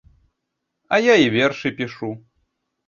А 0.97 0.99
я 1.11 1.15
і 1.27 1.31
вершы 1.37 1.75
пішу. 1.79 2.13